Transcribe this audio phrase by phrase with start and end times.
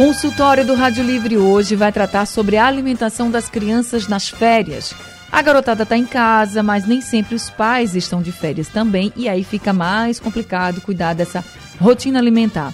[0.00, 4.94] Consultório do Rádio Livre hoje vai tratar sobre a alimentação das crianças nas férias.
[5.30, 9.28] A garotada está em casa, mas nem sempre os pais estão de férias também, e
[9.28, 11.44] aí fica mais complicado cuidar dessa
[11.78, 12.72] rotina alimentar.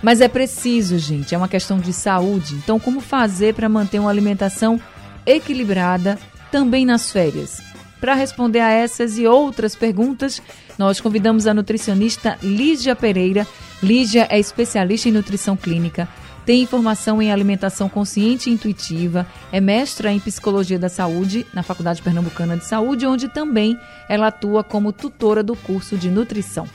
[0.00, 2.54] Mas é preciso, gente, é uma questão de saúde.
[2.54, 4.80] Então, como fazer para manter uma alimentação
[5.26, 6.16] equilibrada
[6.52, 7.60] também nas férias?
[8.00, 10.40] Para responder a essas e outras perguntas,
[10.78, 13.48] nós convidamos a nutricionista Lígia Pereira.
[13.82, 16.08] Lígia é especialista em nutrição clínica
[16.44, 22.02] tem formação em alimentação consciente e intuitiva, é mestra em psicologia da saúde na Faculdade
[22.02, 26.66] Pernambucana de Saúde, onde também ela atua como tutora do curso de nutrição.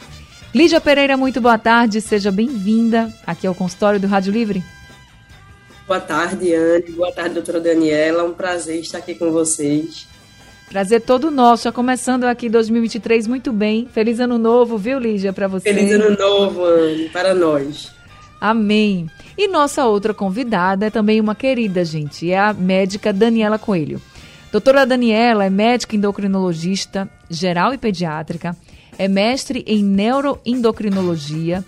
[0.53, 4.63] Lídia Pereira, muito boa tarde, seja bem-vinda aqui ao consultório do Rádio Livre.
[5.85, 6.91] Boa tarde, Anne.
[6.91, 8.23] Boa tarde, doutora Daniela.
[8.23, 10.05] É um prazer estar aqui com vocês.
[10.69, 11.63] Prazer todo nosso.
[11.63, 13.87] Já começando aqui 2023 muito bem.
[13.93, 15.73] Feliz ano novo, viu, Lígia, para você.
[15.73, 17.96] Feliz ano novo, Anne, para nós.
[18.39, 19.07] Amém.
[19.37, 24.01] E nossa outra convidada é também uma querida, gente, é a médica Daniela Coelho.
[24.51, 28.55] Doutora Daniela é médica endocrinologista geral e pediátrica,
[28.97, 31.63] é mestre em neuroendocrinologia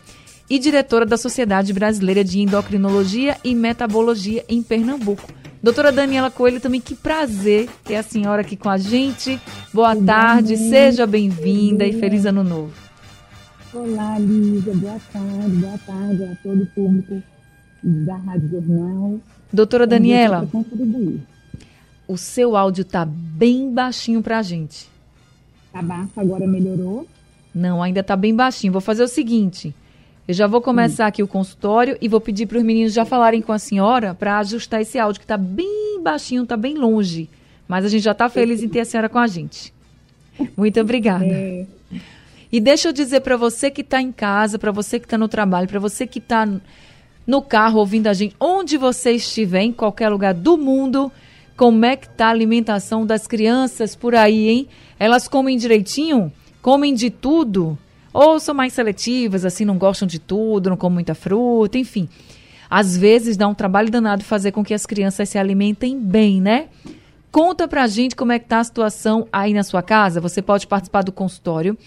[0.50, 5.32] e diretora da Sociedade Brasileira de Endocrinologia e Metabologia em Pernambuco.
[5.62, 9.40] Doutora Daniela Coelho, também que prazer ter a senhora aqui com a gente.
[9.74, 12.89] Boa tarde, seja bem-vinda e feliz ano novo.
[13.72, 17.22] Olá, Lígia, boa tarde, boa tarde a todo o público
[17.84, 19.20] da Rádio Jornal.
[19.54, 20.50] Doutora Daniela,
[22.08, 24.90] o seu áudio tá bem baixinho para a gente.
[25.72, 27.08] Tá baixo, agora melhorou?
[27.54, 28.74] Não, ainda tá bem baixinho.
[28.74, 29.76] Vou fazer o seguinte,
[30.28, 33.40] eu já vou começar aqui o consultório e vou pedir para os meninos já falarem
[33.40, 37.30] com a senhora para ajustar esse áudio que tá bem baixinho, tá bem longe.
[37.68, 39.72] Mas a gente já tá feliz em ter a senhora com a gente.
[40.58, 41.24] Muito obrigada.
[41.24, 41.68] É.
[42.52, 45.28] E deixa eu dizer para você que está em casa, para você que está no
[45.28, 46.48] trabalho, para você que está
[47.28, 51.12] no carro ouvindo a gente, onde você estiver, em qualquer lugar do mundo,
[51.56, 54.68] como é que está a alimentação das crianças por aí, hein?
[54.98, 56.34] Elas comem direitinho?
[56.60, 57.78] Comem de tudo?
[58.12, 62.10] Ou são mais seletivas, assim, não gostam de tudo, não comem muita fruta, enfim.
[62.68, 66.68] Às vezes dá um trabalho danado fazer com que as crianças se alimentem bem, né?
[67.32, 70.20] Conta pra gente como é que tá a situação aí na sua casa.
[70.20, 71.78] Você pode participar do consultório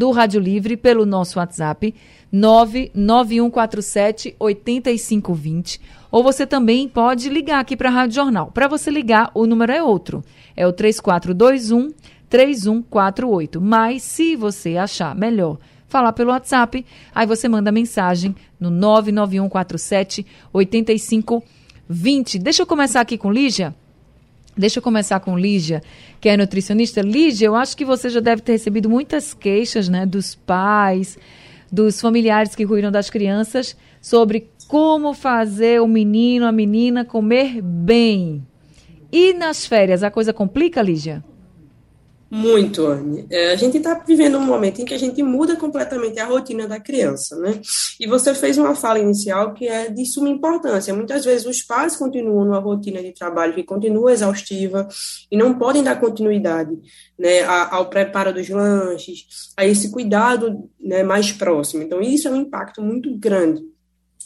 [0.00, 1.94] do Rádio Livre pelo nosso WhatsApp
[2.32, 5.78] 99147 8520.
[6.10, 8.50] Ou você também pode ligar aqui para a Rádio Jornal.
[8.50, 10.24] Para você ligar, o número é outro.
[10.56, 11.92] É o 3421
[12.30, 13.60] 3148.
[13.60, 16.82] Mas se você achar melhor falar pelo WhatsApp,
[17.14, 22.38] aí você manda mensagem no 99147 8520.
[22.38, 23.74] Deixa eu começar aqui com Lígia.
[24.60, 25.82] Deixa eu começar com Lígia,
[26.20, 27.00] que é nutricionista.
[27.00, 31.18] Lígia, eu acho que você já deve ter recebido muitas queixas né, dos pais,
[31.72, 38.46] dos familiares que cuidam das crianças sobre como fazer o menino, a menina comer bem.
[39.10, 41.24] E nas férias, a coisa complica, Lígia?
[42.32, 43.26] Muito, Anne.
[43.28, 46.68] É, a gente está vivendo um momento em que a gente muda completamente a rotina
[46.68, 47.60] da criança, né?
[47.98, 50.94] E você fez uma fala inicial que é de suma importância.
[50.94, 54.86] Muitas vezes os pais continuam numa rotina de trabalho que continua exaustiva
[55.28, 56.78] e não podem dar continuidade
[57.18, 59.26] né, ao preparo dos lanches,
[59.56, 61.82] a esse cuidado né, mais próximo.
[61.82, 63.60] Então, isso é um impacto muito grande.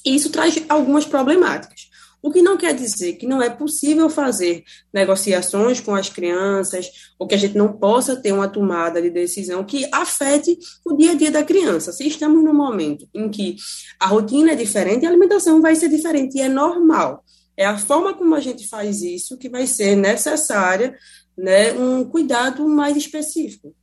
[0.04, 1.88] E isso traz algumas problemáticas.
[2.24, 7.26] O que não quer dizer que não é possível fazer negociações com as crianças, ou
[7.26, 11.14] que a gente não possa ter uma tomada de decisão que afete o dia a
[11.14, 11.92] dia da criança.
[11.92, 13.56] Se estamos num momento em que
[14.00, 17.22] a rotina é diferente, a alimentação vai ser diferente, e é normal.
[17.54, 20.96] É a forma como a gente faz isso que vai ser necessária,
[21.36, 23.74] né, um cuidado mais específico.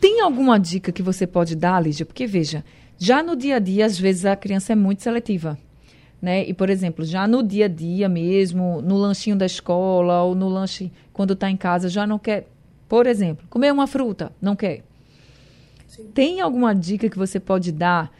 [0.00, 2.06] Tem alguma dica que você pode dar, Lígia?
[2.06, 2.64] Porque, veja,
[2.96, 5.58] já no dia a dia, às vezes a criança é muito seletiva
[6.20, 6.44] né?
[6.44, 10.48] E, por exemplo, já no dia a dia mesmo, no lanchinho da escola ou no
[10.48, 12.46] lanche quando está em casa, já não quer,
[12.88, 14.82] por exemplo, comer uma fruta, não quer.
[15.86, 16.10] Sim.
[16.14, 18.12] Tem alguma dica que você pode dar?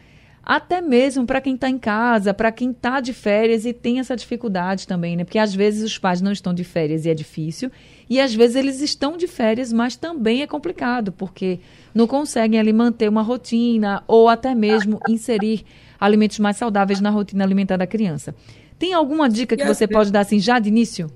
[0.49, 4.15] Até mesmo para quem está em casa, para quem está de férias e tem essa
[4.15, 5.23] dificuldade também, né?
[5.23, 7.71] Porque às vezes os pais não estão de férias e é difícil,
[8.09, 11.59] e às vezes eles estão de férias, mas também é complicado, porque
[11.93, 15.63] não conseguem ali manter uma rotina ou até mesmo inserir
[15.99, 18.33] alimentos mais saudáveis na rotina alimentar da criança.
[18.79, 21.11] Tem alguma dica que você pode dar assim já de início?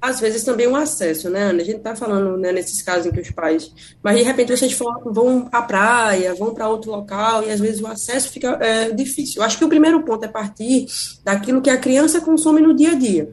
[0.00, 1.60] Às vezes também o um acesso, né, Ana?
[1.60, 3.70] A gente está falando né, nesses casos em que os pais,
[4.02, 7.86] mas de repente vocês vão à praia, vão para outro local e às vezes o
[7.86, 9.42] acesso fica é, difícil.
[9.42, 10.86] Eu acho que o primeiro ponto é partir
[11.22, 13.30] daquilo que a criança consome no dia a dia.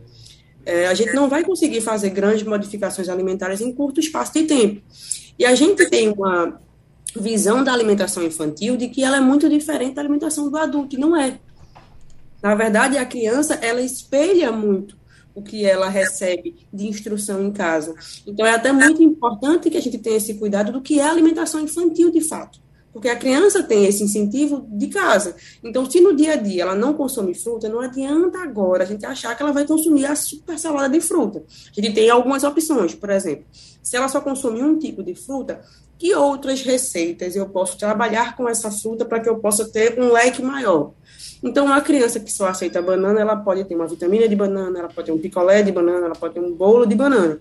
[0.66, 4.82] É, a gente não vai conseguir fazer grandes modificações alimentares em curto espaço de tempo.
[5.40, 6.60] E a gente tem uma
[7.16, 11.00] visão da alimentação infantil de que ela é muito diferente da alimentação do adulto, e
[11.00, 11.40] não é.
[12.44, 14.98] Na verdade, a criança, ela espelha muito
[15.38, 17.94] o que ela recebe de instrução em casa.
[18.26, 21.62] Então, é até muito importante que a gente tenha esse cuidado do que é alimentação
[21.62, 22.60] infantil, de fato.
[22.92, 25.36] Porque a criança tem esse incentivo de casa.
[25.64, 29.06] Então, se no dia a dia ela não consome fruta, não adianta agora a gente
[29.06, 31.44] achar que ela vai consumir a super salada de fruta.
[31.70, 33.46] A gente tem algumas opções, por exemplo,
[33.84, 35.62] se ela só consumir um tipo de fruta,
[36.00, 40.12] que outras receitas eu posso trabalhar com essa fruta para que eu possa ter um
[40.12, 40.94] leque maior?
[41.44, 44.88] Então, uma criança que só aceita banana, ela pode ter uma vitamina de banana, ela
[44.88, 47.40] pode ter um picolé de banana, ela pode ter um bolo de banana.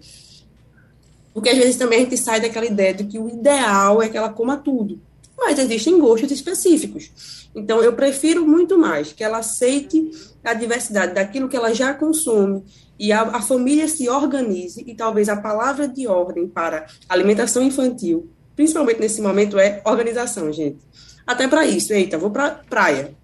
[1.32, 4.16] Porque às vezes também a gente sai daquela ideia de que o ideal é que
[4.16, 5.00] ela coma tudo.
[5.36, 7.48] Mas existem gostos específicos.
[7.54, 10.10] Então, eu prefiro muito mais que ela aceite
[10.44, 12.64] a diversidade daquilo que ela já consome
[12.98, 14.82] e a, a família se organize.
[14.86, 20.78] E talvez a palavra de ordem para alimentação infantil, principalmente nesse momento, é organização, gente.
[21.26, 23.14] Até para isso, eita, vou para praia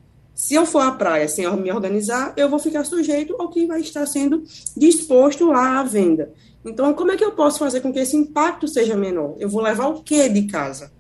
[0.43, 3.81] se eu for à praia sem me organizar, eu vou ficar sujeito ao que vai
[3.81, 4.43] estar sendo
[4.77, 6.33] disposto lá à venda.
[6.65, 9.37] Então, como é que eu posso fazer com que esse impacto seja menor?
[9.39, 10.91] Eu vou levar o que de casa?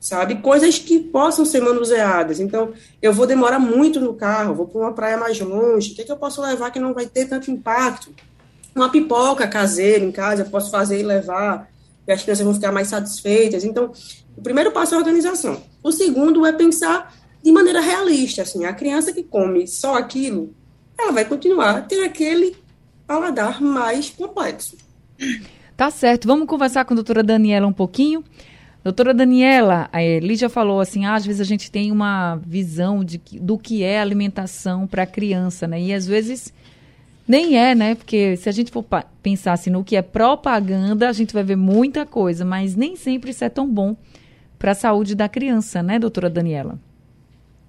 [0.00, 0.36] Sabe?
[0.36, 2.40] Coisas que possam ser manuseadas.
[2.40, 2.72] Então,
[3.02, 5.92] eu vou demorar muito no carro, vou para uma praia mais longe.
[5.92, 8.14] O que, é que eu posso levar que não vai ter tanto impacto?
[8.74, 11.68] Uma pipoca caseira em casa, eu posso fazer e levar,
[12.08, 13.62] e as crianças vão ficar mais satisfeitas.
[13.62, 13.92] Então,
[14.34, 15.60] o primeiro passo é a organização.
[15.82, 17.14] O segundo é pensar
[17.46, 20.52] de maneira realista, assim, a criança que come só aquilo,
[20.98, 22.56] ela vai continuar ter aquele
[23.06, 24.76] paladar mais complexo.
[25.76, 26.26] Tá certo.
[26.26, 28.24] Vamos conversar com a doutora Daniela um pouquinho.
[28.82, 33.20] Doutora Daniela, a Lígia falou assim, ah, às vezes a gente tem uma visão de,
[33.40, 35.80] do que é alimentação para a criança, né?
[35.80, 36.52] E às vezes
[37.28, 37.94] nem é, né?
[37.94, 38.84] Porque se a gente for
[39.22, 43.30] pensar assim, no que é propaganda, a gente vai ver muita coisa, mas nem sempre
[43.30, 43.96] isso é tão bom
[44.58, 46.76] para a saúde da criança, né, doutora Daniela?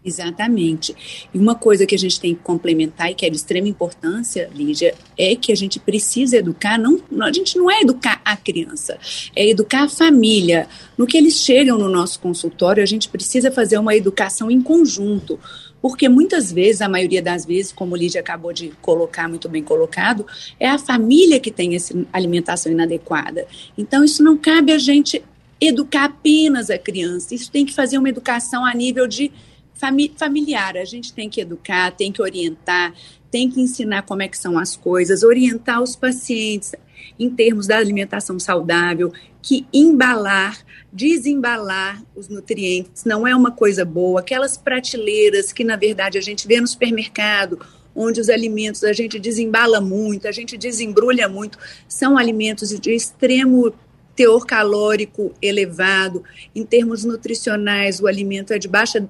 [0.03, 0.95] Exatamente.
[1.33, 4.49] E uma coisa que a gente tem que complementar e que é de extrema importância,
[4.55, 8.97] Lídia, é que a gente precisa educar, não, a gente não é educar a criança,
[9.35, 10.67] é educar a família.
[10.97, 15.39] No que eles chegam no nosso consultório, a gente precisa fazer uma educação em conjunto.
[15.81, 19.61] Porque muitas vezes, a maioria das vezes, como o Lídia acabou de colocar, muito bem
[19.61, 20.25] colocado,
[20.59, 23.45] é a família que tem essa alimentação inadequada.
[23.77, 25.23] Então, isso não cabe a gente
[25.59, 29.31] educar apenas a criança, isso tem que fazer uma educação a nível de
[29.79, 30.77] fami familiar.
[30.77, 32.93] A gente tem que educar, tem que orientar,
[33.31, 36.73] tem que ensinar como é que são as coisas, orientar os pacientes
[37.19, 40.57] em termos da alimentação saudável, que embalar,
[40.91, 44.19] desembalar os nutrientes não é uma coisa boa.
[44.19, 47.59] Aquelas prateleiras que, na verdade, a gente vê no supermercado,
[47.95, 51.57] onde os alimentos a gente desembala muito, a gente desembrulha muito,
[51.87, 53.73] são alimentos de extremo
[54.15, 56.23] teor calórico elevado.
[56.53, 59.07] Em termos nutricionais, o alimento é de baixa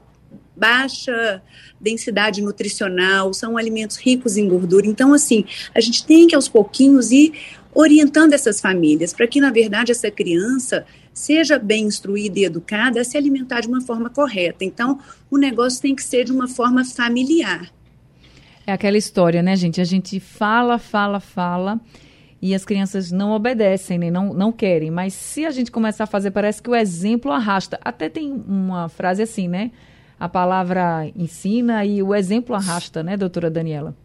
[0.57, 1.41] baixa
[1.79, 4.87] densidade nutricional, são alimentos ricos em gordura.
[4.87, 7.33] Então, assim, a gente tem que aos pouquinhos ir
[7.73, 13.03] orientando essas famílias para que, na verdade, essa criança seja bem instruída e educada a
[13.03, 14.65] se alimentar de uma forma correta.
[14.65, 14.99] Então,
[15.29, 17.71] o negócio tem que ser de uma forma familiar.
[18.65, 19.79] É aquela história, né, gente?
[19.79, 21.79] A gente fala, fala, fala
[22.41, 24.91] e as crianças não obedecem, nem não, não querem.
[24.91, 27.79] Mas se a gente começar a fazer, parece que o exemplo arrasta.
[27.83, 29.71] Até tem uma frase assim, né?
[30.19, 33.95] A palavra ensina e o exemplo arrasta, né, doutora Daniela?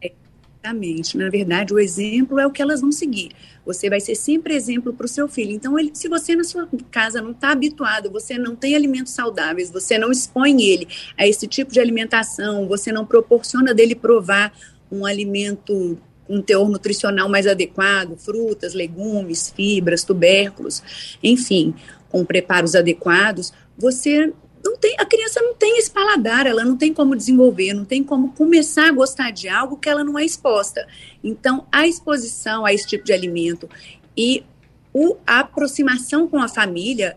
[0.00, 1.16] Exatamente.
[1.16, 3.30] Na verdade, o exemplo é o que elas vão seguir.
[3.64, 5.52] Você vai ser sempre exemplo para o seu filho.
[5.52, 9.70] Então, ele, se você na sua casa não está habituado, você não tem alimentos saudáveis,
[9.70, 14.52] você não expõe ele a esse tipo de alimentação, você não proporciona dele provar
[14.90, 15.98] um alimento
[16.28, 20.82] um teor nutricional mais adequado, frutas, legumes, fibras, tubérculos,
[21.22, 21.72] enfim,
[22.08, 24.32] com preparos adequados, você
[24.70, 28.02] não tem, a criança não tem esse paladar, ela não tem como desenvolver, não tem
[28.02, 30.86] como começar a gostar de algo que ela não é exposta.
[31.22, 33.68] Então, a exposição a esse tipo de alimento
[34.16, 34.44] e
[34.92, 37.16] o, a aproximação com a família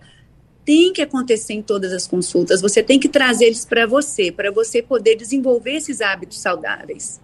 [0.65, 2.61] tem que acontecer em todas as consultas.
[2.61, 7.19] Você tem que trazer eles para você, para você poder desenvolver esses hábitos saudáveis.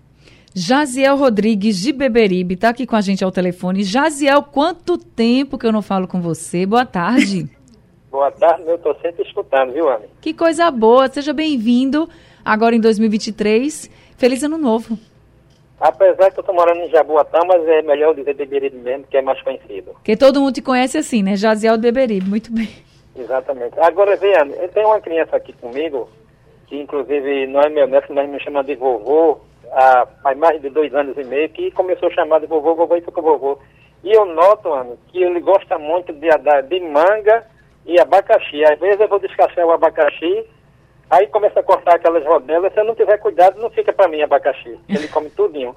[0.53, 3.83] Jaziel Rodrigues de Beberibe está aqui com a gente ao telefone.
[3.83, 6.65] Jaziel, quanto tempo que eu não falo com você?
[6.65, 7.49] Boa tarde.
[8.15, 10.05] Boa tarde, eu estou sempre escutando, viu, Anne?
[10.21, 12.07] Que coisa boa, seja bem-vindo
[12.45, 13.91] agora em 2023.
[14.17, 14.97] Feliz Ano Novo.
[15.77, 19.21] Apesar que eu estou morando em Jaboatão, mas é melhor dizer Beberibe mesmo, que é
[19.21, 19.91] mais conhecido.
[19.95, 21.35] Porque todo mundo te conhece assim, né?
[21.35, 22.69] Jaziel Beberibe, muito bem.
[23.17, 23.77] Exatamente.
[23.81, 26.09] Agora, veja, eu tenho uma criança aqui comigo,
[26.67, 29.41] que inclusive não é meu neto, mas me chama de vovô,
[29.73, 32.95] há, há mais de dois anos e meio, que começou a chamar de vovô, vovô
[32.95, 33.59] e ficou vovô.
[34.05, 36.29] E eu noto, Ana, que ele gosta muito de,
[36.69, 37.53] de manga
[37.85, 38.63] e abacaxi.
[38.65, 40.45] Às vezes eu vou descascar o abacaxi,
[41.09, 44.21] Aí começa a cortar aquelas rodelas, se eu não tiver cuidado, não fica para mim
[44.21, 44.79] abacaxi.
[44.89, 45.73] Ele come tudinho.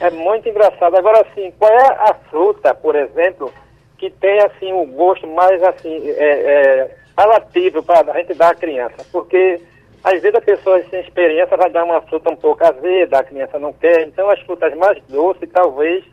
[0.00, 0.96] É muito engraçado.
[0.96, 3.52] Agora, assim, qual é a fruta, por exemplo,
[3.96, 8.54] que tem, assim, o gosto mais, assim, é, é, relativo para a gente dar à
[8.54, 9.06] criança?
[9.12, 9.60] Porque,
[10.02, 13.60] às vezes, a pessoa sem experiência vai dar uma fruta um pouco azeda, a criança
[13.60, 14.08] não quer.
[14.08, 16.04] Então, as frutas mais doces, talvez,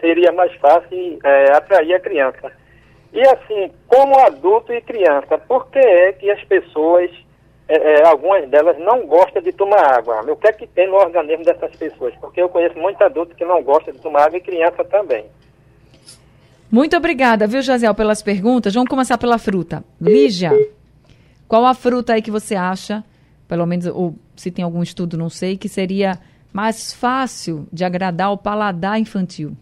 [0.00, 2.52] seria mais fácil é, atrair a criança.
[3.14, 7.10] E, assim, como adulto e criança, por que é que as pessoas
[7.66, 10.20] é, é, algumas delas não gostam de tomar água.
[10.30, 12.14] O que é que tem no organismo dessas pessoas?
[12.20, 15.24] Porque eu conheço muitos adultos que não gostam de tomar água e criança também.
[16.70, 18.74] Muito obrigada, viu, Jaziel, pelas perguntas.
[18.74, 19.82] Vamos começar pela fruta.
[19.98, 20.50] Lígia,
[21.48, 23.02] qual a fruta aí que você acha,
[23.48, 26.18] pelo menos, ou se tem algum estudo, não sei, que seria
[26.52, 29.56] mais fácil de agradar o paladar infantil?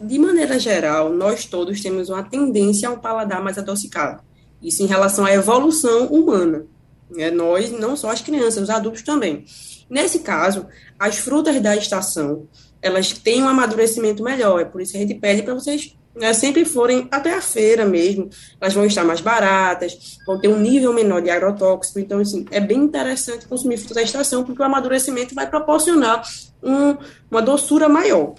[0.00, 4.22] De maneira geral, nós todos temos uma tendência ao paladar mais adocicado.
[4.62, 6.66] Isso em relação à evolução humana.
[7.10, 7.30] Né?
[7.30, 9.44] Nós, não só as crianças, os adultos também.
[9.88, 10.66] Nesse caso,
[10.98, 12.46] as frutas da estação,
[12.80, 14.60] elas têm um amadurecimento melhor.
[14.60, 17.84] É por isso que a gente pede para vocês né, sempre forem até a feira
[17.84, 18.28] mesmo.
[18.60, 21.98] Elas vão estar mais baratas, vão ter um nível menor de agrotóxico.
[21.98, 26.22] Então, assim, é bem interessante consumir frutas da estação, porque o amadurecimento vai proporcionar
[26.62, 26.96] um,
[27.30, 28.34] uma doçura maior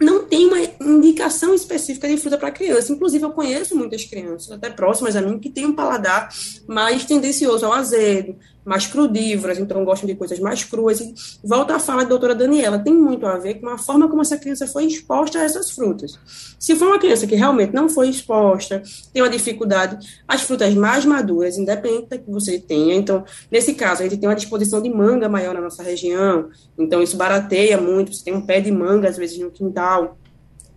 [0.00, 2.92] não tem uma indicação específica de fruta para criança.
[2.92, 6.28] Inclusive, eu conheço muitas crianças, até próximas a mim, que têm um paladar
[6.66, 8.36] mais tendencioso ao azedo,
[8.66, 11.00] mais crudívoras, então gostam de coisas mais cruas.
[11.00, 14.20] E volta à fala da doutora Daniela, tem muito a ver com a forma como
[14.20, 16.18] essa criança foi exposta a essas frutas.
[16.58, 18.82] Se for uma criança que realmente não foi exposta,
[19.12, 24.02] tem uma dificuldade, as frutas mais maduras, independente da que você tenha, então, nesse caso,
[24.02, 28.12] a gente tem uma disposição de manga maior na nossa região, então isso barateia muito,
[28.12, 30.18] você tem um pé de manga, às vezes, no quintal,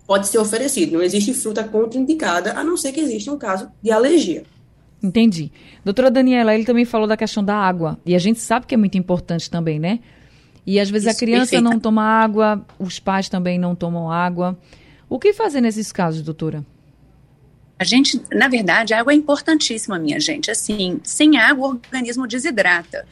[0.06, 0.94] pode ser oferecido.
[0.94, 4.44] Não existe fruta contraindicada, a não ser que exista um caso de alergia.
[5.02, 5.52] Entendi.
[5.84, 7.98] Doutora Daniela, ele também falou da questão da água.
[8.06, 10.00] E a gente sabe que é muito importante também, né?
[10.66, 11.64] E às vezes Isso, a criança perfeita.
[11.64, 14.58] não toma água, os pais também não tomam água.
[15.10, 16.66] O que fazer nesses casos, doutora?
[17.80, 20.52] A gente, na verdade, a água é importantíssima, minha gente.
[20.52, 23.06] Assim, sem água o organismo desidrata.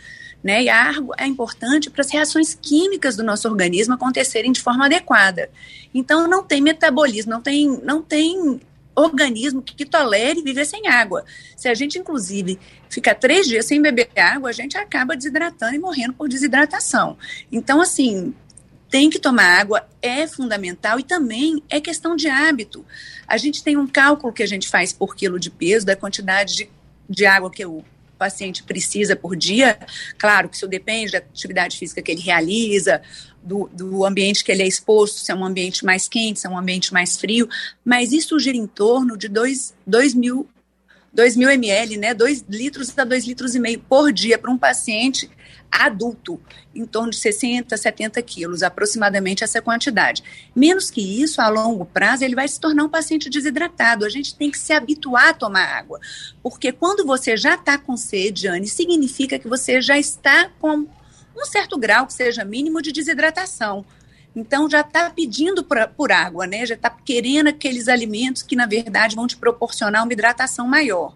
[0.43, 0.63] Né?
[0.63, 4.85] E a água é importante para as reações químicas do nosso organismo acontecerem de forma
[4.85, 5.49] adequada.
[5.93, 8.59] Então, não tem metabolismo, não tem, não tem
[8.97, 11.23] organismo que tolere viver sem água.
[11.55, 15.79] Se a gente, inclusive, ficar três dias sem beber água, a gente acaba desidratando e
[15.79, 17.17] morrendo por desidratação.
[17.51, 18.33] Então, assim,
[18.89, 22.85] tem que tomar água, é fundamental e também é questão de hábito.
[23.27, 26.55] A gente tem um cálculo que a gente faz por quilo de peso da quantidade
[26.55, 26.69] de,
[27.09, 27.83] de água que o
[28.17, 29.77] paciente precisa por dia.
[30.17, 33.01] Claro que isso depende da atividade física que ele realiza,
[33.47, 36.49] do, do ambiente que ele é exposto, se é um ambiente mais quente, se é
[36.49, 37.47] um ambiente mais frio,
[37.83, 39.73] mas isso gira em torno de 2
[40.15, 40.47] mil
[41.13, 44.57] 2 mil ml, né, 2 litros a 2 litros e meio por dia para um
[44.57, 45.31] paciente
[45.71, 46.39] adulto,
[46.75, 50.23] em torno de 60, 70 quilos, aproximadamente essa quantidade.
[50.55, 54.05] Menos que isso, a longo prazo, ele vai se tornar um paciente desidratado.
[54.05, 55.99] A gente tem que se habituar a tomar água,
[56.43, 60.87] porque quando você já está com sede, Anne, significa que você já está com
[61.37, 63.85] um certo grau, que seja mínimo, de desidratação.
[64.35, 66.65] Então já está pedindo por, por, água, né?
[66.65, 71.15] Já está querendo aqueles alimentos que, na verdade, vão te proporcionar uma hidratação maior.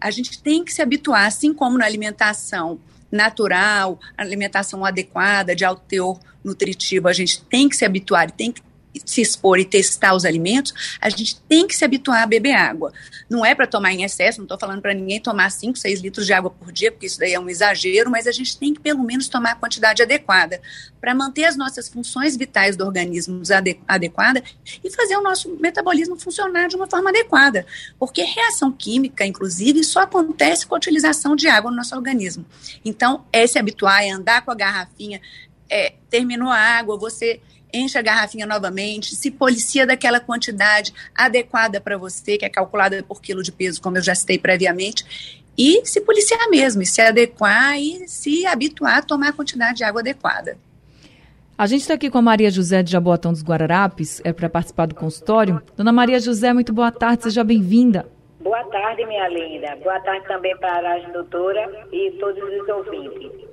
[0.00, 5.82] A gente tem que se habituar, assim como na alimentação natural, alimentação adequada, de alto
[5.88, 8.62] teor nutritivo, a gente tem que se habituar tem que
[9.04, 12.92] se expor e testar os alimentos, a gente tem que se habituar a beber água.
[13.28, 16.26] Não é para tomar em excesso, não estou falando para ninguém tomar 5, 6 litros
[16.26, 18.80] de água por dia, porque isso daí é um exagero, mas a gente tem que
[18.80, 20.60] pelo menos tomar a quantidade adequada
[21.00, 23.42] para manter as nossas funções vitais do organismo
[23.86, 24.42] adequada
[24.82, 27.64] e fazer o nosso metabolismo funcionar de uma forma adequada.
[27.98, 32.44] Porque reação química, inclusive, só acontece com a utilização de água no nosso organismo.
[32.84, 35.20] Então, é se habituar, é andar com a garrafinha,
[35.68, 37.40] é, terminou a água, você
[37.72, 43.20] enche a garrafinha novamente, se policia daquela quantidade adequada para você, que é calculada por
[43.20, 47.78] quilo de peso, como eu já citei previamente, e se policiar mesmo, e se adequar
[47.78, 50.56] e se habituar a tomar a quantidade de água adequada.
[51.58, 54.86] A gente está aqui com a Maria José de Jaboatão dos Guararapes, é para participar
[54.86, 55.60] do consultório.
[55.76, 58.06] Dona Maria José, muito boa tarde, seja bem-vinda.
[58.40, 59.76] Boa tarde, minha linda.
[59.76, 63.49] Boa tarde também para a doutora e todos os ouvintes.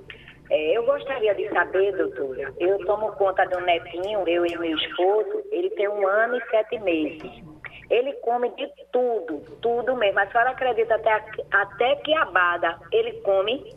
[0.50, 5.44] É, eu gostaria de saber, doutora, eu tomo conta um netinho, eu e meu esposo,
[5.52, 7.44] ele tem um ano e sete meses.
[7.90, 10.20] Ele come de tudo, tudo mesmo.
[10.20, 13.76] A senhora acredita até, até quiabada ele come.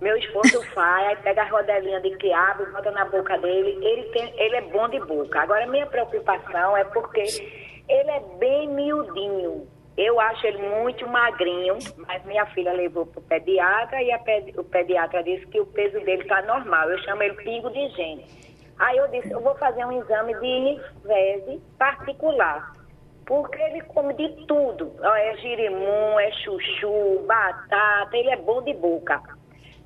[0.00, 3.78] Meu esposo faz, pega a rodelinha de quiabo, bota na boca dele.
[3.80, 5.40] Ele, tem, ele é bom de boca.
[5.40, 7.22] Agora, minha preocupação é porque
[7.88, 9.68] ele é bem miudinho.
[9.96, 14.64] Eu acho ele muito magrinho, mas minha filha levou para o pediatra e pedi o
[14.64, 16.90] pediatra disse que o peso dele está normal.
[16.90, 18.44] Eu chamo ele pingo de gente.
[18.78, 22.74] Aí eu disse, eu vou fazer um exame de fezes particular.
[23.24, 24.92] Porque ele come de tudo.
[25.02, 29.22] É girimum, é chuchu, batata, ele é bom de boca.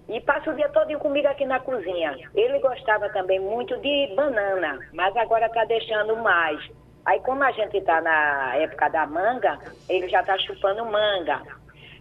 [0.08, 2.16] E passa o dia todo comigo aqui na cozinha.
[2.34, 6.58] Ele gostava também muito de banana, mas agora está deixando mais.
[7.04, 11.42] Aí, como a gente está na época da manga, ele já está chupando manga.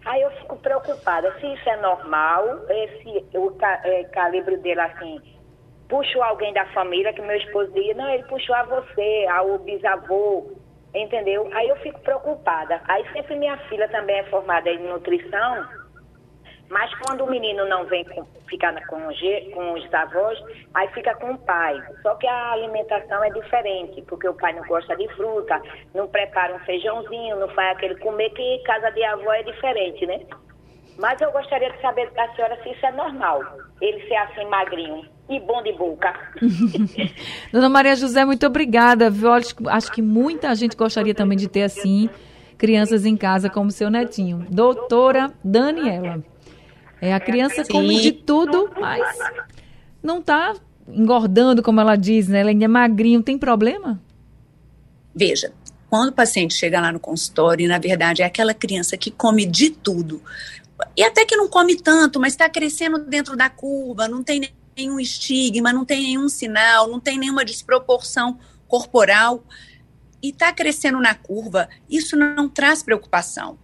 [0.06, 5.22] Aí eu fico preocupada se isso é normal, esse, o é, calibre dele assim,
[5.89, 10.51] puxou alguém da família, que meu esposo dizia, não, ele puxou a você, ao bisavô,
[10.94, 11.50] entendeu?
[11.54, 12.82] Aí eu fico preocupada.
[12.88, 15.68] Aí sempre minha filha também é formada em nutrição,
[16.69, 19.00] mas quando o menino não vem com, ficar com,
[19.53, 20.38] com os avós,
[20.74, 21.81] aí fica com o pai.
[22.01, 25.62] Só que a alimentação é diferente, porque o pai não gosta de fruta,
[25.93, 30.19] não prepara um feijãozinho, não faz aquele comer, que casa de avó é diferente, né?
[30.97, 33.43] Mas eu gostaria de saber da senhora se isso é normal,
[33.79, 36.13] ele ser assim magrinho e bom de boca.
[37.51, 39.09] Dona Maria José, muito obrigada.
[39.09, 39.29] Viu?
[39.31, 42.09] Acho que muita gente gostaria também de ter assim
[42.57, 44.45] crianças em casa como seu netinho.
[44.50, 46.24] Doutora Daniela.
[47.01, 47.72] É, a criança Sim.
[47.72, 49.04] come de tudo, mas
[50.01, 50.56] não está
[50.88, 52.39] engordando, como ela diz, né?
[52.39, 54.01] Ela ainda é magrinho, tem problema?
[55.13, 55.51] Veja,
[55.89, 59.46] quando o paciente chega lá no consultório, e na verdade é aquela criança que come
[59.46, 60.22] de tudo,
[60.96, 65.00] e até que não come tanto, mas está crescendo dentro da curva, não tem nenhum
[65.00, 68.38] estigma, não tem nenhum sinal, não tem nenhuma desproporção
[68.68, 69.44] corporal,
[70.22, 73.58] e está crescendo na curva, isso não traz preocupação.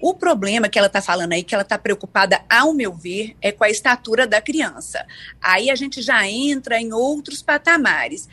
[0.00, 3.50] O problema que ela está falando aí, que ela está preocupada, ao meu ver, é
[3.50, 5.04] com a estatura da criança.
[5.40, 8.28] Aí a gente já entra em outros patamares.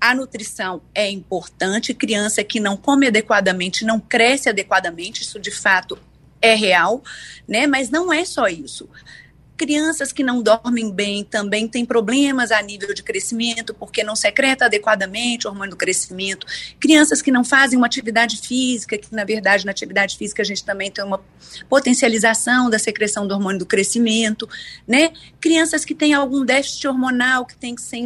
[0.00, 5.98] A nutrição é importante, criança que não come adequadamente, não cresce adequadamente, isso de fato
[6.40, 7.02] é real,
[7.48, 7.66] né?
[7.66, 8.88] Mas não é só isso.
[9.56, 14.64] Crianças que não dormem bem também têm problemas a nível de crescimento, porque não secreta
[14.64, 16.46] adequadamente o hormônio do crescimento.
[16.80, 20.64] Crianças que não fazem uma atividade física, que na verdade na atividade física a gente
[20.64, 21.22] também tem uma
[21.68, 24.48] potencialização da secreção do hormônio do crescimento,
[24.88, 25.12] né?
[25.40, 27.98] Crianças que têm algum déficit hormonal que tem que ser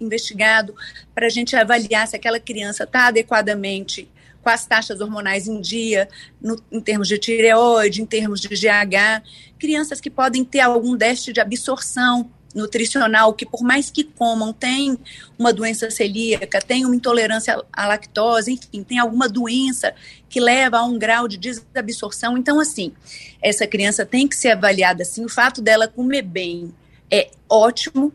[0.00, 0.74] investigado
[1.14, 4.08] para a gente avaliar se aquela criança está adequadamente
[4.42, 6.08] com as taxas hormonais em dia,
[6.40, 9.22] no, em termos de tireoide, em termos de GH,
[9.58, 14.98] crianças que podem ter algum déficit de absorção nutricional, que por mais que comam, tem
[15.38, 19.94] uma doença celíaca, tem uma intolerância à lactose, enfim, tem alguma doença
[20.28, 22.36] que leva a um grau de desabsorção.
[22.36, 22.92] Então, assim,
[23.40, 25.24] essa criança tem que ser avaliada assim.
[25.24, 26.74] O fato dela comer bem
[27.10, 28.12] é ótimo,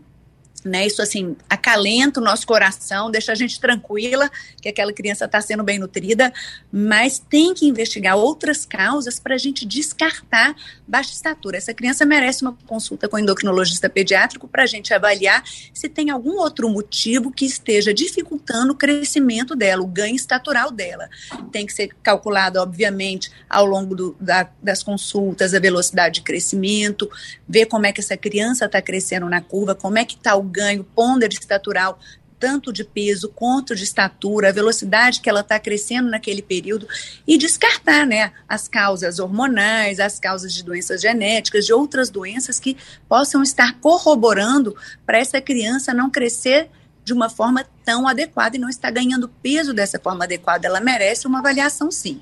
[0.63, 0.85] né?
[0.85, 1.35] Isso assim
[1.67, 6.34] acalenta o nosso coração, deixa a gente tranquila que aquela criança está sendo bem nutrida,
[6.71, 10.56] mas tem que investigar outras causas para a gente descartar
[10.88, 11.58] baixa estatura.
[11.58, 16.38] Essa criança merece uma consulta com endocrinologista pediátrico para a gente avaliar se tem algum
[16.38, 21.10] outro motivo que esteja dificultando o crescimento dela, o ganho estatural dela.
[21.51, 27.10] Tem que ser calculado, obviamente, ao longo do, da, das consultas, a velocidade de crescimento,
[27.47, 30.41] ver como é que essa criança está crescendo na curva, como é que está o
[30.41, 31.27] ganho ponder
[31.58, 32.00] estatural
[32.39, 36.88] tanto de peso quanto de estatura, a velocidade que ela está crescendo naquele período
[37.28, 42.78] e descartar, né, as causas hormonais, as causas de doenças genéticas, de outras doenças que
[43.10, 46.70] possam estar corroborando para essa criança não crescer
[47.04, 50.67] de uma forma tão adequada e não estar ganhando peso dessa forma adequada.
[50.67, 52.22] Ela merece uma avaliação, sim.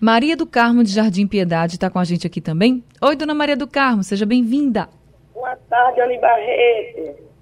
[0.00, 2.84] Maria do Carmo de Jardim Piedade está com a gente aqui também.
[3.00, 4.88] Oi, dona Maria do Carmo, seja bem-vinda.
[5.34, 7.33] Boa tarde, Ani Barreto.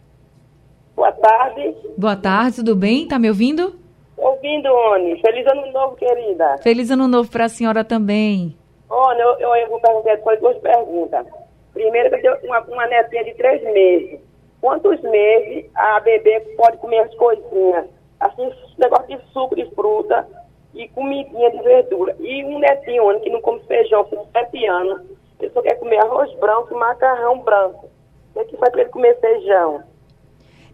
[1.03, 1.77] Boa tarde.
[1.99, 3.09] Boa tarde, tudo bem?
[3.09, 3.75] Tá me ouvindo?
[4.17, 5.21] Ouvindo, Oni.
[5.21, 6.59] Feliz ano novo, querida.
[6.59, 8.57] Feliz ano novo para a senhora também.
[8.89, 11.27] Oni, eu, eu, eu vou depois duas perguntas.
[11.75, 14.21] Primeiro, eu tenho uma, uma netinha de três meses.
[14.61, 17.87] Quantos meses a bebê pode comer as coisinhas?
[18.21, 20.25] Assim, negócio de suco de fruta
[20.73, 22.15] e comidinha de verdura.
[22.21, 25.03] E um netinho, Oni, que não come feijão, com sete anos,
[25.41, 27.91] ele só quer comer arroz branco e macarrão branco.
[28.31, 29.83] O que, é que faz para ele comer feijão?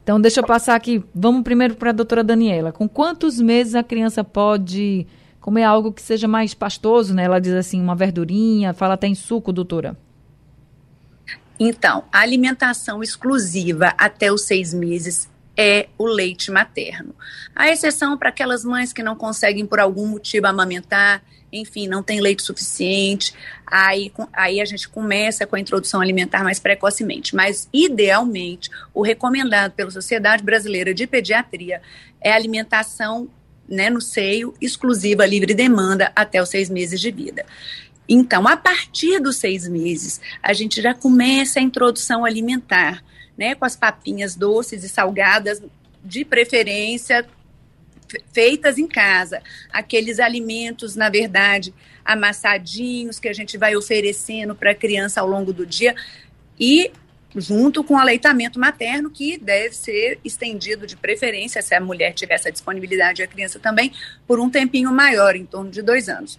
[0.08, 1.04] Então, deixa eu passar aqui.
[1.14, 2.72] Vamos primeiro para a doutora Daniela.
[2.72, 5.06] Com quantos meses a criança pode
[5.38, 7.24] comer algo que seja mais pastoso, né?
[7.24, 9.94] Ela diz assim, uma verdurinha, fala até em suco, doutora.
[11.60, 15.28] Então, a alimentação exclusiva até os seis meses
[15.60, 17.12] é o leite materno.
[17.54, 21.20] A exceção para aquelas mães que não conseguem, por algum motivo, amamentar,
[21.52, 23.34] enfim, não tem leite suficiente,
[23.66, 27.34] aí, aí a gente começa com a introdução alimentar mais precocemente.
[27.34, 31.82] Mas, idealmente, o recomendado pela Sociedade Brasileira de Pediatria
[32.20, 33.28] é alimentação
[33.68, 37.44] né, no seio, exclusiva, livre demanda, até os seis meses de vida.
[38.08, 43.02] Então, a partir dos seis meses, a gente já começa a introdução alimentar,
[43.38, 45.62] né, com as papinhas doces e salgadas,
[46.04, 47.24] de preferência
[48.32, 49.42] feitas em casa.
[49.70, 51.74] Aqueles alimentos, na verdade,
[52.04, 55.94] amassadinhos que a gente vai oferecendo para a criança ao longo do dia.
[56.58, 56.90] E
[57.40, 62.34] junto com o aleitamento materno, que deve ser estendido de preferência, se a mulher tiver
[62.34, 63.92] essa disponibilidade e a criança também,
[64.26, 66.38] por um tempinho maior, em torno de dois anos.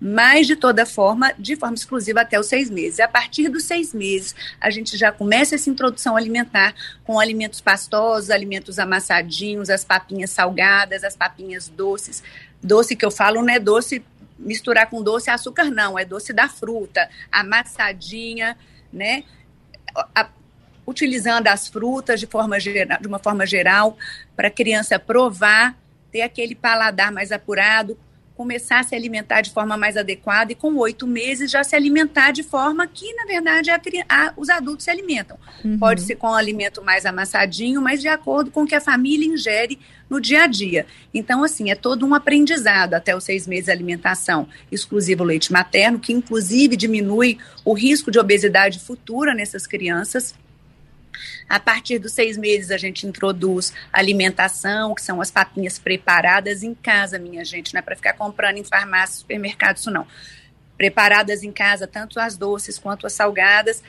[0.00, 3.00] Mas, de toda forma, de forma exclusiva até os seis meses.
[3.00, 8.30] A partir dos seis meses, a gente já começa essa introdução alimentar com alimentos pastosos,
[8.30, 12.22] alimentos amassadinhos, as papinhas salgadas, as papinhas doces.
[12.62, 14.02] Doce que eu falo não é doce
[14.38, 18.56] misturar com doce açúcar, não, é doce da fruta, amassadinha,
[18.92, 19.24] né?
[20.88, 23.98] Utilizando as frutas de, forma geral, de uma forma geral,
[24.34, 25.76] para a criança provar,
[26.10, 27.98] ter aquele paladar mais apurado,
[28.34, 32.30] começar a se alimentar de forma mais adequada e com oito meses já se alimentar
[32.30, 35.36] de forma que, na verdade, a, a, os adultos se alimentam.
[35.62, 35.76] Uhum.
[35.76, 39.26] Pode ser com um alimento mais amassadinho, mas de acordo com o que a família
[39.26, 40.86] ingere no dia a dia.
[41.12, 45.98] Então, assim, é todo um aprendizado até os seis meses de alimentação exclusivo leite materno,
[45.98, 50.32] que inclusive diminui o risco de obesidade futura nessas crianças.
[51.48, 56.74] A partir dos seis meses, a gente introduz alimentação, que são as papinhas preparadas em
[56.74, 60.06] casa, minha gente, não é para ficar comprando em farmácia, supermercado, isso não.
[60.76, 63.82] Preparadas em casa, tanto as doces quanto as salgadas.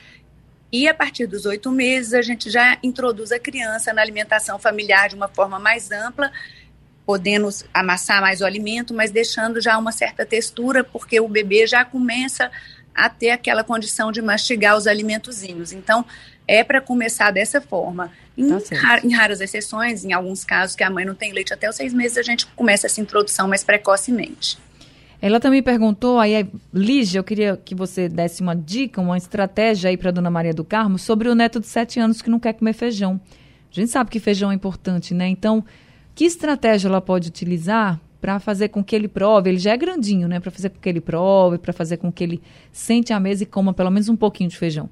[0.71, 5.09] E a partir dos oito meses, a gente já introduz a criança na alimentação familiar
[5.09, 6.31] de uma forma mais ampla,
[7.05, 11.83] podendo amassar mais o alimento, mas deixando já uma certa textura, porque o bebê já
[11.83, 12.51] começa
[12.93, 15.71] a ter aquela condição de mastigar os alimentozinhos.
[15.71, 16.05] Então,
[16.49, 18.11] é para começar dessa forma.
[18.35, 21.53] Em, tá rar, em, raras exceções, em alguns casos que a mãe não tem leite
[21.53, 24.57] até os seis meses, a gente começa essa introdução mais precocemente.
[25.21, 29.97] Ela também perguntou, aí, Lígia, eu queria que você desse uma dica, uma estratégia aí
[29.97, 32.73] para Dona Maria do Carmo sobre o neto de sete anos que não quer comer
[32.73, 33.21] feijão.
[33.71, 35.27] A gente sabe que feijão é importante, né?
[35.27, 35.63] Então,
[36.15, 39.51] que estratégia ela pode utilizar para fazer com que ele prove?
[39.51, 40.39] Ele já é grandinho, né?
[40.39, 43.45] Para fazer com que ele prove, para fazer com que ele sente a mesa e
[43.45, 44.89] coma pelo menos um pouquinho de feijão.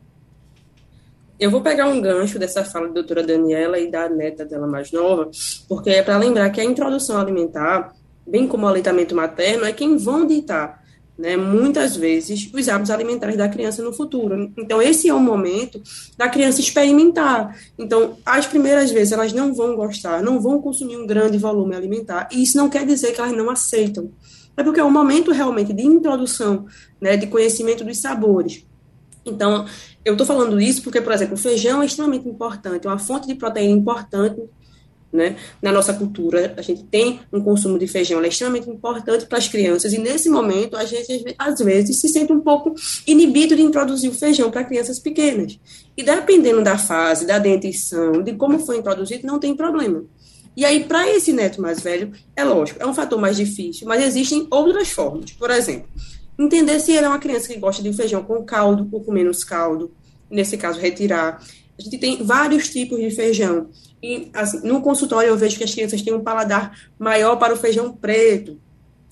[1.39, 4.91] Eu vou pegar um gancho dessa fala da doutora Daniela e da neta dela mais
[4.91, 5.29] nova,
[5.69, 7.93] porque é para lembrar que a introdução alimentar,
[8.25, 10.81] bem como o aleitamento materno, é quem vão ditar,
[11.15, 14.51] né, muitas vezes, os hábitos alimentares da criança no futuro.
[14.57, 15.79] Então, esse é o momento
[16.17, 17.55] da criança experimentar.
[17.77, 22.29] Então, as primeiras vezes elas não vão gostar, não vão consumir um grande volume alimentar,
[22.31, 24.11] e isso não quer dizer que elas não aceitam.
[24.55, 26.65] É porque é um momento realmente de introdução,
[26.99, 28.65] né, de conhecimento dos sabores.
[29.23, 29.65] Então,
[30.07, 33.27] eu estou falando isso porque, por exemplo, o feijão é extremamente importante, é uma fonte
[33.27, 34.41] de proteína importante
[35.11, 36.53] né, na nossa cultura.
[36.55, 40.29] A gente tem um consumo de feijão, é extremamente importante para as crianças, e nesse
[40.29, 42.73] momento a gente, às vezes, se sente um pouco
[43.05, 45.59] inibido de introduzir o feijão para crianças pequenas.
[45.97, 50.05] E dependendo da fase, da dentição, de como foi introduzido, não tem problema.
[50.55, 54.03] E aí, para esse neto mais velho, é lógico, é um fator mais difícil, mas
[54.03, 55.31] existem outras formas.
[55.31, 55.87] Por exemplo,
[56.37, 59.43] entender se ele é uma criança que gosta de feijão com caldo ou com menos
[59.43, 59.91] caldo,
[60.29, 61.41] nesse caso, retirar.
[61.77, 63.69] A gente tem vários tipos de feijão.
[64.01, 67.57] E, assim, no consultório eu vejo que as crianças têm um paladar maior para o
[67.57, 68.59] feijão preto.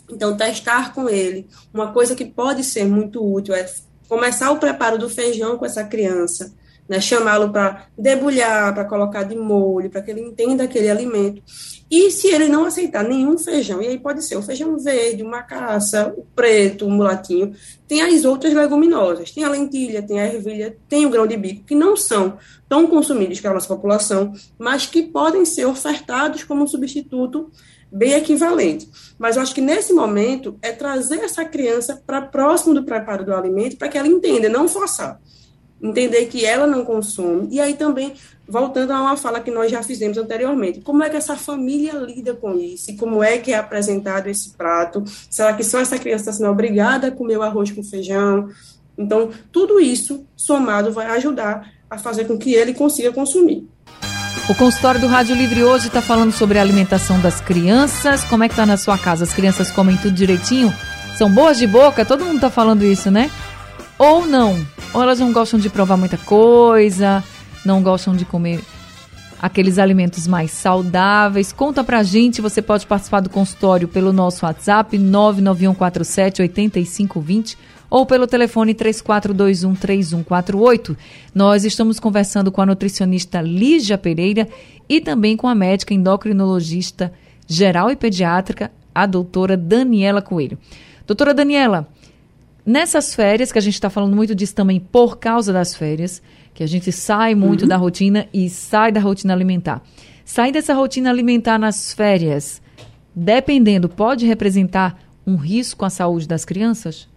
[0.09, 1.47] Então, testar com ele.
[1.73, 3.65] Uma coisa que pode ser muito útil é
[4.07, 6.53] começar o preparo do feijão com essa criança,
[6.87, 6.99] né?
[7.01, 11.41] chamá-lo para debulhar, para colocar de molho, para que ele entenda aquele alimento.
[11.89, 15.43] E se ele não aceitar nenhum feijão, e aí pode ser o feijão verde, uma
[15.43, 17.53] caça, o preto, o mulatinho,
[17.87, 21.63] tem as outras leguminosas, tem a lentilha, tem a ervilha, tem o grão de bico,
[21.63, 26.67] que não são tão consumidos pela nossa população, mas que podem ser ofertados como um
[26.67, 27.51] substituto
[27.91, 28.89] bem equivalente.
[29.17, 33.33] Mas eu acho que nesse momento é trazer essa criança para próximo do preparo do
[33.33, 35.21] alimento para que ela entenda, não forçar
[35.81, 38.13] entender que ela não consome, e aí também,
[38.47, 42.33] voltando a uma fala que nós já fizemos anteriormente, como é que essa família lida
[42.33, 46.29] com isso, e como é que é apresentado esse prato, será que só essa criança
[46.29, 48.49] está sendo obrigada a comer o arroz com feijão?
[48.97, 53.67] Então, tudo isso somado vai ajudar a fazer com que ele consiga consumir.
[54.47, 58.23] O consultório do Rádio Livre hoje está falando sobre a alimentação das crianças.
[58.23, 59.23] Como é que está na sua casa?
[59.23, 60.71] As crianças comem tudo direitinho?
[61.17, 62.05] São boas de boca?
[62.05, 63.31] Todo mundo está falando isso, né?
[63.97, 64.65] Ou não?
[64.93, 67.23] Ou elas não gostam de provar muita coisa,
[67.65, 68.61] não gostam de comer
[69.41, 71.53] aqueles alimentos mais saudáveis.
[71.53, 77.57] Conta pra gente, você pode participar do consultório pelo nosso WhatsApp 99147 8520
[77.89, 80.97] ou pelo telefone 3421 3148.
[81.33, 84.47] Nós estamos conversando com a nutricionista Lígia Pereira
[84.89, 87.13] e também com a médica endocrinologista
[87.47, 90.57] geral e pediátrica, a doutora Daniela Coelho.
[91.05, 91.87] Doutora Daniela,
[92.65, 96.21] nessas férias, que a gente está falando muito disso também por causa das férias,
[96.53, 97.67] que a gente sai muito uhum.
[97.67, 99.81] da rotina e sai da rotina alimentar.
[100.23, 102.61] Sair dessa rotina alimentar nas férias,
[103.13, 107.07] dependendo, pode representar um risco à saúde das crianças?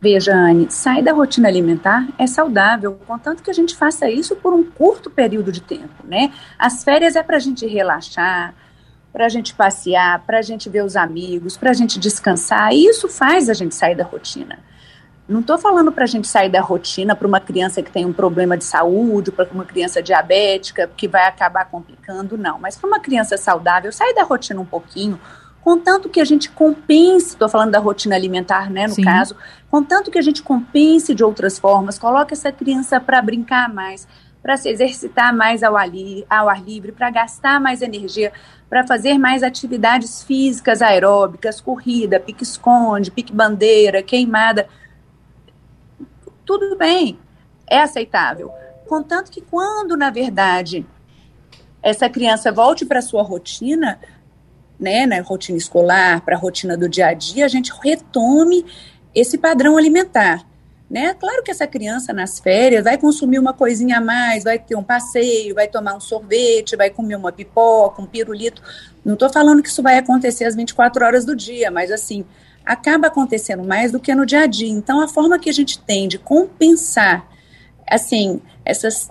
[0.00, 4.52] Veja, Anne, sair da rotina alimentar é saudável, contanto que a gente faça isso por
[4.52, 6.32] um curto período de tempo, né?
[6.58, 8.54] As férias é para a gente relaxar,
[9.12, 12.86] para a gente passear, para a gente ver os amigos, para a gente descansar, e
[12.86, 14.58] isso faz a gente sair da rotina.
[15.28, 18.12] Não estou falando para a gente sair da rotina para uma criança que tem um
[18.12, 22.58] problema de saúde, para uma criança diabética, que vai acabar complicando, não.
[22.58, 25.20] Mas para uma criança saudável, sair da rotina um pouquinho,
[25.60, 29.04] contanto que a gente compense, estou falando da rotina alimentar, né, no Sim.
[29.04, 29.36] caso,
[29.70, 34.08] contanto que a gente compense de outras formas, coloque essa criança para brincar mais,
[34.42, 35.88] para se exercitar mais ao ar,
[36.28, 38.32] ao ar livre, para gastar mais energia,
[38.68, 44.66] para fazer mais atividades físicas aeróbicas, corrida, pique-esconde, pique-bandeira, queimada.
[46.44, 47.18] Tudo bem,
[47.70, 48.50] é aceitável.
[48.88, 50.84] Contanto que quando, na verdade,
[51.82, 53.98] essa criança volte para a sua rotina,
[54.78, 58.66] né, na rotina escolar, para a rotina do dia a dia, a gente retome
[59.14, 60.44] esse padrão alimentar.
[60.92, 61.14] Né?
[61.14, 64.82] Claro que essa criança nas férias vai consumir uma coisinha a mais, vai ter um
[64.82, 68.60] passeio, vai tomar um sorvete, vai comer uma pipoca, um pirulito.
[69.02, 72.26] Não estou falando que isso vai acontecer às 24 horas do dia, mas assim,
[72.62, 74.68] acaba acontecendo mais do que no dia a dia.
[74.68, 77.26] Então, a forma que a gente tem de compensar,
[77.88, 79.10] assim, essas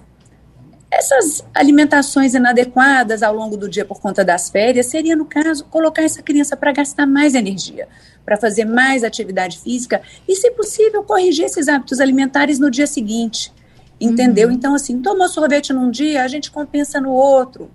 [0.92, 6.04] essas alimentações inadequadas ao longo do dia por conta das férias seria, no caso, colocar
[6.04, 7.88] essa criança para gastar mais energia,
[8.26, 13.52] para fazer mais atividade física e, se possível, corrigir esses hábitos alimentares no dia seguinte.
[14.00, 14.48] Entendeu?
[14.48, 14.56] Uhum.
[14.56, 17.70] Então, assim, tomou sorvete num dia, a gente compensa no outro.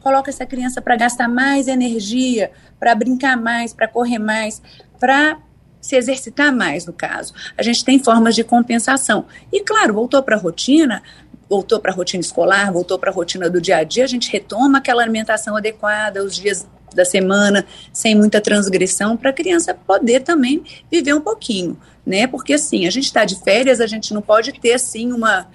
[0.00, 4.62] Coloca essa criança para gastar mais energia, para brincar mais, para correr mais,
[4.98, 5.38] para
[5.80, 7.34] se exercitar mais, no caso.
[7.56, 9.26] A gente tem formas de compensação.
[9.52, 11.02] E, claro, voltou para a rotina,
[11.48, 14.30] voltou para a rotina escolar, voltou para a rotina do dia a dia, a gente
[14.30, 20.20] retoma aquela alimentação adequada, os dias da semana, sem muita transgressão, para a criança poder
[20.20, 22.26] também viver um pouquinho, né?
[22.26, 25.48] Porque assim, a gente está de férias, a gente não pode ter assim uma,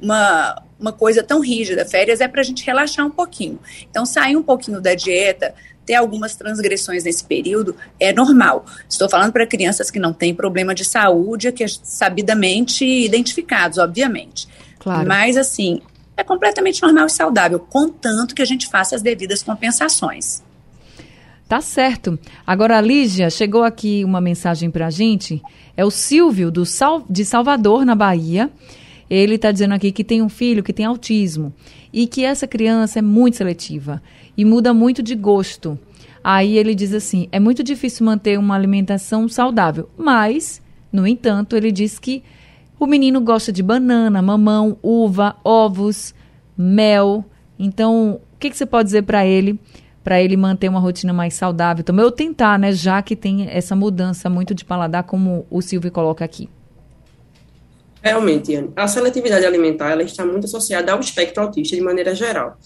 [0.00, 1.84] uma, uma coisa tão rígida.
[1.84, 3.58] Férias é para a gente relaxar um pouquinho.
[3.90, 5.54] Então, sair um pouquinho da dieta,
[5.86, 8.66] ter algumas transgressões nesse período é normal.
[8.88, 14.48] Estou falando para crianças que não têm problema de saúde, que é sabidamente identificados, obviamente.
[14.78, 15.06] Claro.
[15.06, 15.80] Mas, assim,
[16.16, 20.42] é completamente normal e saudável, contanto que a gente faça as devidas compensações.
[21.52, 22.18] Tá certo.
[22.46, 25.42] Agora, Lígia, chegou aqui uma mensagem para a gente.
[25.76, 28.50] É o Silvio, do Sal, de Salvador, na Bahia.
[29.10, 31.52] Ele está dizendo aqui que tem um filho que tem autismo
[31.92, 34.02] e que essa criança é muito seletiva
[34.34, 35.78] e muda muito de gosto.
[36.24, 41.70] Aí ele diz assim: é muito difícil manter uma alimentação saudável, mas, no entanto, ele
[41.70, 42.22] diz que
[42.80, 46.14] o menino gosta de banana, mamão, uva, ovos,
[46.56, 47.22] mel.
[47.58, 49.60] Então, o que, que você pode dizer para ele,
[50.02, 51.84] para ele manter uma rotina mais saudável?
[51.84, 55.90] Também eu tentar, né, já que tem essa mudança muito de paladar, como o Silvio
[55.90, 56.48] coloca aqui.
[58.02, 62.58] Realmente, Anne, a seletividade alimentar ela está muito associada ao espectro autista de maneira geral.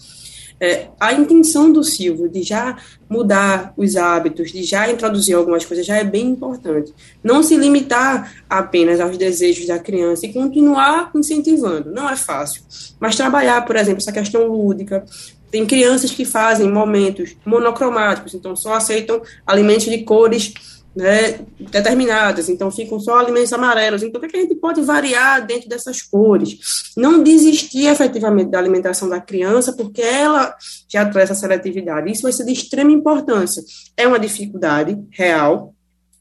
[0.59, 5.85] É, a intenção do Silvio de já mudar os hábitos, de já introduzir algumas coisas,
[5.85, 6.91] já é bem importante.
[7.23, 11.91] Não se limitar apenas aos desejos da criança e continuar incentivando.
[11.91, 12.63] Não é fácil.
[12.99, 15.05] Mas trabalhar, por exemplo, essa questão lúdica.
[15.49, 20.53] Tem crianças que fazem momentos monocromáticos, então só aceitam alimentos de cores
[20.97, 24.01] né, determinadas, então ficam só alimentos amarelos.
[24.01, 26.91] Então, o que, é que a gente pode variar dentro dessas cores?
[26.97, 30.55] Não desistir efetivamente da alimentação da criança, porque ela
[30.89, 32.11] já traz essa seletividade.
[32.11, 33.63] Isso vai ser de extrema importância.
[33.95, 35.75] É uma dificuldade real,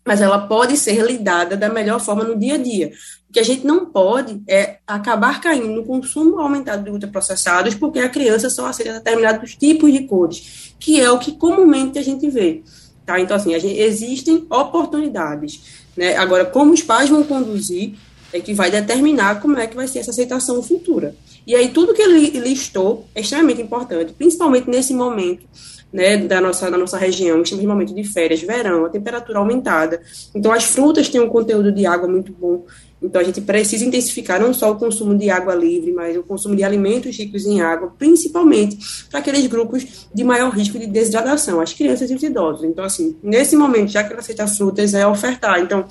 [0.05, 2.93] mas ela pode ser lidada da melhor forma no dia a dia.
[3.29, 7.99] O que a gente não pode é acabar caindo no consumo aumentado de ultraprocessados, porque
[7.99, 12.29] a criança só aceita determinados tipos de cores, que é o que comumente a gente
[12.31, 12.62] vê.
[13.05, 13.21] Tá?
[13.21, 15.85] Então, assim, gente, existem oportunidades.
[15.97, 16.17] Né?
[16.17, 17.95] Agora, como os pais vão conduzir
[18.33, 21.15] é que vai determinar como é que vai ser essa aceitação futura.
[21.47, 25.47] E aí, tudo que ele listou é extremamente importante, principalmente nesse momento
[25.93, 30.03] né, da, nossa, da nossa região, estamos em momento de férias, verão, a temperatura aumentada.
[30.35, 32.67] Então, as frutas têm um conteúdo de água muito bom.
[33.03, 36.57] Então, a gente precisa intensificar não só o consumo de água livre, mas o consumo
[36.57, 38.79] de alimentos ricos em água, principalmente
[39.11, 42.65] para aqueles grupos de maior risco de desidratação, as crianças e os idosos.
[42.65, 45.61] Então, assim, nesse momento, já que ela aceita frutas, é ofertar.
[45.61, 45.85] Então,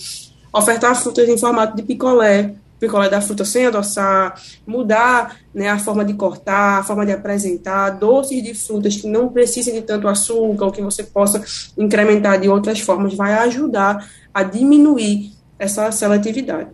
[0.51, 6.03] ofertar frutas em formato de picolé, picolé da fruta sem adoçar, mudar né, a forma
[6.03, 10.65] de cortar, a forma de apresentar, doces de frutas que não precisem de tanto açúcar,
[10.65, 11.43] ou que você possa
[11.77, 16.69] incrementar de outras formas, vai ajudar a diminuir essa seletividade.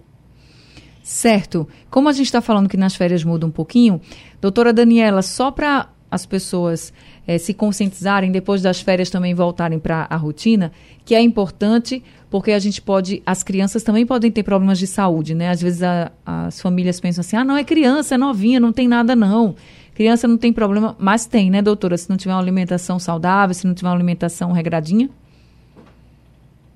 [1.11, 1.67] Certo.
[1.89, 3.99] Como a gente está falando que nas férias muda um pouquinho,
[4.39, 6.93] doutora Daniela, só para as pessoas
[7.27, 10.71] é, se conscientizarem, depois das férias também voltarem para a rotina,
[11.03, 15.35] que é importante porque a gente pode, as crianças também podem ter problemas de saúde,
[15.35, 15.49] né?
[15.49, 18.87] Às vezes a, as famílias pensam assim, ah, não, é criança, é novinha, não tem
[18.87, 19.53] nada não.
[19.93, 21.97] Criança não tem problema, mas tem, né, doutora?
[21.97, 25.09] Se não tiver uma alimentação saudável, se não tiver uma alimentação regradinha?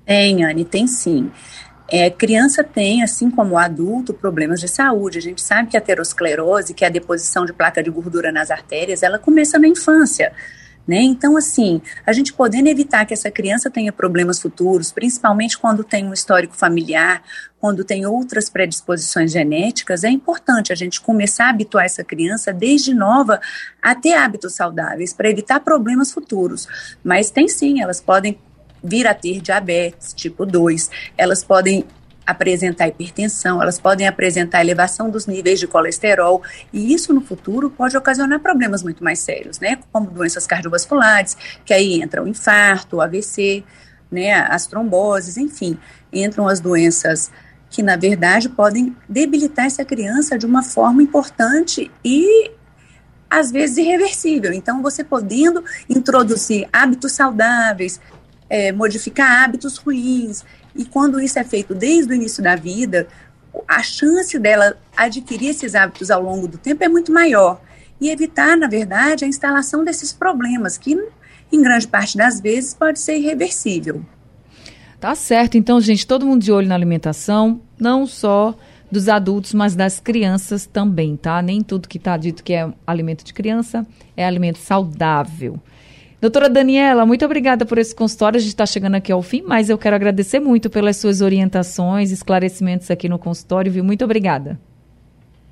[0.04, 1.30] Tem, Anne, tem sim.
[1.88, 5.18] É, criança tem, assim como adulto, problemas de saúde.
[5.18, 8.50] A gente sabe que a aterosclerose, que é a deposição de placa de gordura nas
[8.50, 10.32] artérias, ela começa na infância.
[10.86, 11.02] Né?
[11.02, 16.06] Então, assim, a gente podendo evitar que essa criança tenha problemas futuros, principalmente quando tem
[16.06, 17.22] um histórico familiar,
[17.58, 22.94] quando tem outras predisposições genéticas, é importante a gente começar a habituar essa criança desde
[22.94, 23.40] nova
[23.82, 26.68] a ter hábitos saudáveis para evitar problemas futuros.
[27.02, 28.38] Mas tem sim, elas podem
[28.86, 31.84] vir a ter diabetes tipo 2, elas podem
[32.26, 37.96] apresentar hipertensão, elas podem apresentar elevação dos níveis de colesterol, e isso no futuro pode
[37.96, 39.78] ocasionar problemas muito mais sérios, né?
[39.92, 43.62] Como doenças cardiovasculares, que aí entra o infarto, o AVC,
[44.10, 44.32] né?
[44.32, 45.78] As tromboses, enfim,
[46.12, 47.30] entram as doenças
[47.70, 52.50] que na verdade podem debilitar essa criança de uma forma importante e
[53.28, 54.52] às vezes irreversível.
[54.52, 58.00] Então, você podendo introduzir hábitos saudáveis,
[58.48, 63.08] é, modificar hábitos ruins, e quando isso é feito desde o início da vida,
[63.66, 67.60] a chance dela adquirir esses hábitos ao longo do tempo é muito maior.
[68.00, 70.96] E evitar, na verdade, a instalação desses problemas, que
[71.50, 74.04] em grande parte das vezes pode ser irreversível.
[75.00, 75.56] Tá certo.
[75.56, 78.54] Então, gente, todo mundo de olho na alimentação, não só
[78.90, 81.40] dos adultos, mas das crianças também, tá?
[81.42, 85.60] Nem tudo que está dito que é alimento de criança é alimento saudável.
[86.20, 88.38] Doutora Daniela, muito obrigada por esse consultório.
[88.38, 92.10] A gente está chegando aqui ao fim, mas eu quero agradecer muito pelas suas orientações,
[92.10, 93.84] esclarecimentos aqui no consultório, viu?
[93.84, 94.58] Muito obrigada.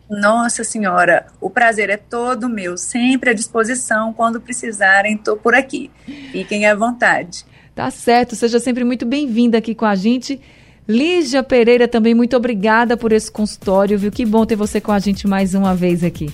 [0.09, 4.13] Nossa Senhora, o prazer é todo meu, sempre à disposição.
[4.13, 5.91] Quando precisarem, estou por aqui.
[6.33, 7.45] Fiquem à vontade.
[7.75, 10.41] Tá certo, seja sempre muito bem-vinda aqui com a gente.
[10.87, 14.13] Lígia Pereira, também muito obrigada por esse consultório, viu?
[14.13, 16.33] Que bom ter você com a gente mais uma vez aqui.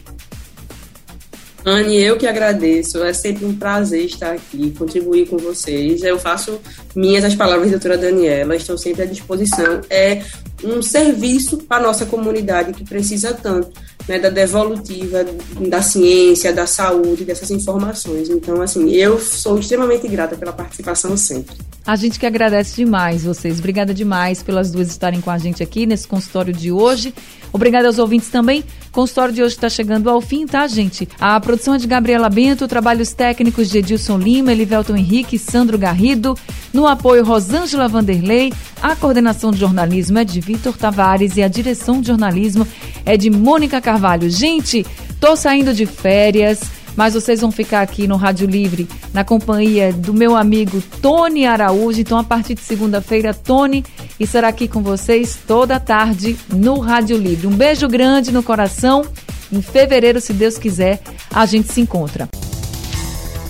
[1.64, 3.02] Anne, eu que agradeço.
[3.02, 6.02] É sempre um prazer estar aqui, contribuir com vocês.
[6.02, 6.60] Eu faço
[6.94, 9.80] minhas as palavras da doutora Daniela, estou sempre à disposição.
[9.90, 10.22] É
[10.64, 13.70] um serviço para a nossa comunidade que precisa tanto
[14.08, 15.24] né, da devolutiva,
[15.68, 18.28] da ciência, da saúde, dessas informações.
[18.28, 21.56] Então, assim, eu sou extremamente grata pela participação sempre.
[21.86, 23.58] A gente que agradece demais vocês.
[23.58, 27.14] Obrigada demais pelas duas estarem com a gente aqui nesse consultório de hoje.
[27.52, 28.64] Obrigada aos ouvintes também.
[28.88, 31.08] O consultório de hoje está chegando ao fim, tá, gente?
[31.20, 36.36] A produção é de Gabriela Bento, trabalhos técnicos de Edilson Lima, Elivelton Henrique, Sandro Garrido.
[36.72, 38.52] No apoio, Rosângela Vanderlei.
[38.80, 42.66] A coordenação de jornalismo é de Vitor Tavares e a direção de jornalismo
[43.04, 44.28] é de Mônica Carvalho.
[44.28, 44.84] Gente,
[45.20, 46.60] tô saindo de férias
[46.96, 52.00] mas vocês vão ficar aqui no Rádio Livre na companhia do meu amigo Tony Araújo.
[52.00, 53.84] Então, a partir de segunda-feira, Tony
[54.18, 57.46] estará aqui com vocês toda tarde no Rádio Livre.
[57.46, 59.06] Um beijo grande no coração.
[59.52, 61.00] Em fevereiro, se Deus quiser,
[61.32, 62.28] a gente se encontra.